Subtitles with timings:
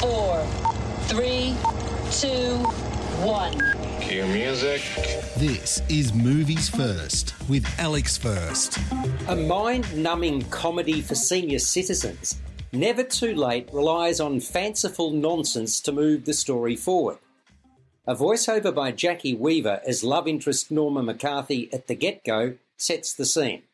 [0.00, 0.42] four,
[1.08, 1.54] three,
[2.10, 2.56] two,
[3.22, 3.52] one.
[4.00, 4.80] Cue music.
[5.36, 8.78] This is Movies First with Alex First.
[9.28, 12.40] A mind numbing comedy for senior citizens,
[12.72, 17.18] Never Too Late relies on fanciful nonsense to move the story forward.
[18.06, 23.12] A voiceover by Jacki Weaver as love interest Norma McCarthy at the get go sets
[23.12, 23.64] the scene.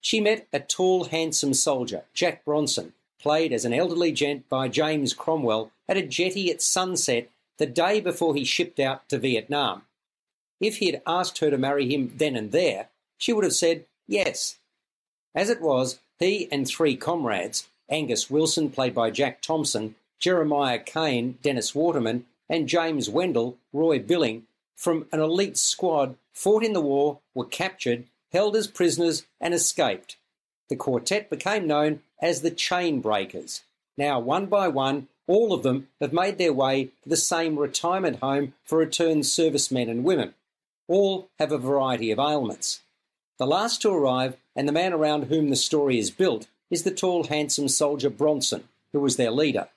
[0.00, 5.14] She met a tall, handsome soldier, Jack Bronson, played as an elderly gent by James
[5.14, 7.28] Cromwell, at a jetty at sunset
[7.58, 9.82] the day before he shipped out to Vietnam.
[10.60, 12.88] If he had asked her to marry him then and there,
[13.18, 14.58] she would have said yes.
[15.34, 21.38] As it was, he and three comrades, Angus Wilson, played by Jack Thompson, Jeremiah Kane,
[21.42, 24.44] Dennis Waterman, and James Wendell, Roy Billing,
[24.76, 30.16] from an elite squad, fought in the war, were captured, held as prisoners, and escaped.
[30.70, 33.62] The quartet became known as the Chain Breakers.
[33.98, 38.20] Now, one by one, all of them have made their way to the same retirement
[38.20, 40.34] home for returned servicemen and women.
[40.88, 42.80] All have a variety of ailments.
[43.38, 46.90] The last to arrive, and the man around whom the story is built, is the
[46.92, 49.68] tall, handsome soldier Bronson, who was their leader.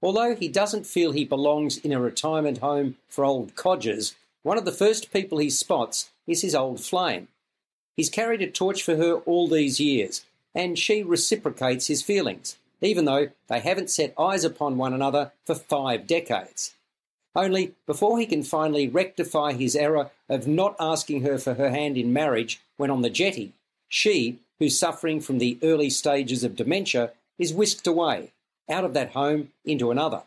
[0.00, 4.64] Although he doesn't feel he belongs in a retirement home for old codgers, one of
[4.64, 7.28] the first people he spots is his old flame.
[7.96, 13.04] He's carried a torch for her all these years, and she reciprocates his feelings even
[13.04, 16.74] though they haven't set eyes upon one another for five decades.
[17.34, 21.96] Only before he can finally rectify his error of not asking her for her hand
[21.96, 23.52] in marriage when on the jetty,
[23.88, 28.32] she, who's suffering from the early stages of dementia, is whisked away,
[28.68, 30.24] out of that home into another.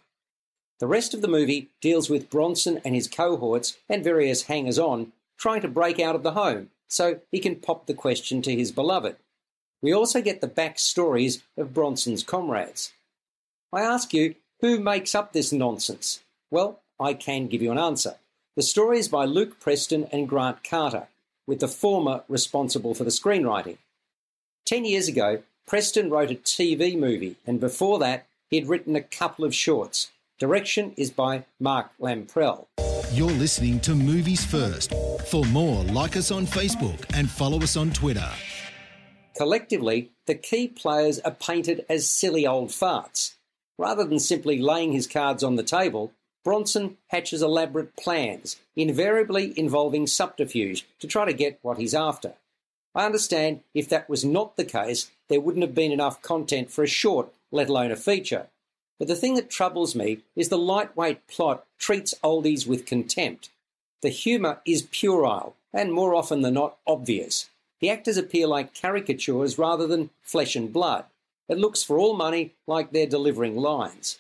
[0.79, 5.11] The rest of the movie deals with Bronson and his cohorts and various hangers on
[5.37, 8.71] trying to break out of the home so he can pop the question to his
[8.71, 9.15] beloved.
[9.85, 12.93] We also get the backstories of Bronson's comrades.
[13.71, 16.21] I ask you, who makes up this nonsense?
[16.49, 18.15] Well, I can give you an answer.
[18.55, 21.05] The story is by Luke Preston and Grant Carter,
[21.45, 23.77] with the former responsible for the screenwriting.
[24.65, 29.01] Ten years ago, Preston wrote a TV movie, and before that, he had written a
[29.01, 30.09] couple of shorts.
[30.39, 32.65] Direction is by Mark Lamprell.
[33.11, 34.95] You're listening to Movies First.
[35.27, 38.31] For more, like us on Facebook and follow us on Twitter.
[39.35, 43.35] Collectively, the key players are painted as silly old farts.
[43.77, 46.13] Rather than simply laying his cards on the table,
[46.45, 52.33] Bronson hatches elaborate plans, invariably involving subterfuge, to try to get what he's after.
[52.93, 56.83] I understand if that was not the case, there wouldn't have been enough content for
[56.83, 58.47] a short, let alone a feature.
[58.99, 63.49] But the thing that troubles me is the lightweight plot treats oldies with contempt.
[64.01, 67.49] The humour is puerile, and more often than not obvious.
[67.81, 71.05] The actors appear like caricatures rather than flesh and blood.
[71.49, 74.19] It looks for all money like they're delivering lines.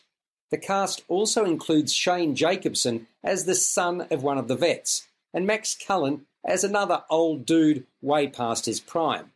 [0.51, 5.47] The cast also includes Shane Jacobson as the son of one of the vets, and
[5.47, 9.31] Max Cullen as another old dude way past his prime.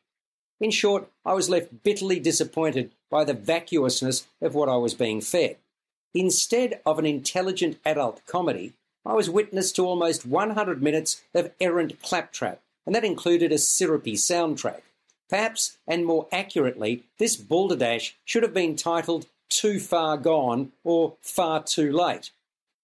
[0.61, 5.21] In short, I was left bitterly disappointed by the vacuousness of what I was being
[5.21, 5.57] fed.
[6.13, 8.73] Instead of an intelligent adult comedy,
[9.05, 14.13] I was witness to almost 100 minutes of errant claptrap and that included a syrupy
[14.13, 14.81] soundtrack.
[15.29, 21.63] Perhaps, and more accurately, this balderdash should have been titled Too Far Gone or Far
[21.63, 22.31] Too Late.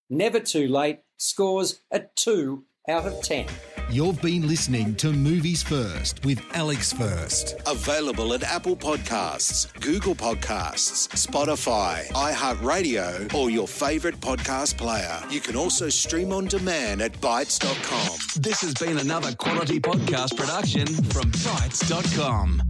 [0.10, 3.48] Never Too Late scores a 2 out of 10.
[3.92, 7.56] You've been listening to Movies First with Alex First.
[7.68, 15.22] Available at Apple Podcasts, Google Podcasts, Spotify, iHeartRadio, or your favorite podcast player.
[15.30, 18.42] You can also stream on demand at Bytes.com.
[18.42, 22.64] This has been another quality podcast production from Bytes.com.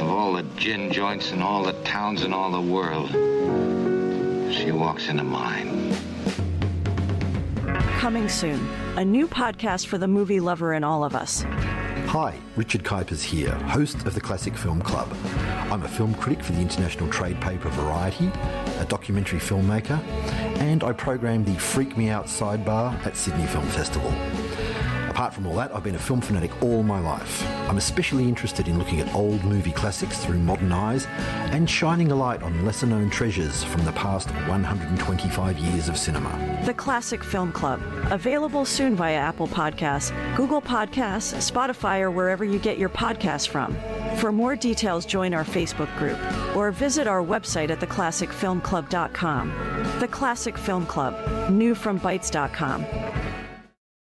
[0.00, 3.10] Of all the gin joints in all the towns in all the world,
[4.52, 5.96] she walks into mine.
[8.02, 8.58] Coming soon,
[8.96, 11.44] a new podcast for the movie lover in all of us.
[12.08, 15.08] Hi, Richard Kuipers here, host of the Classic Film Club.
[15.70, 18.26] I'm a film critic for the international trade paper Variety,
[18.80, 20.02] a documentary filmmaker,
[20.58, 24.10] and I program the Freak Me Out sidebar at Sydney Film Festival.
[25.22, 27.46] Apart from all that, I've been a film fanatic all my life.
[27.68, 31.06] I'm especially interested in looking at old movie classics through modern eyes
[31.52, 36.60] and shining a light on lesser known treasures from the past 125 years of cinema.
[36.64, 37.80] The Classic Film Club,
[38.10, 43.76] available soon via Apple Podcasts, Google Podcasts, Spotify, or wherever you get your podcasts from.
[44.16, 46.18] For more details, join our Facebook group
[46.56, 50.00] or visit our website at theclassicfilmclub.com.
[50.00, 53.21] The Classic Film Club, new from Bytes.com.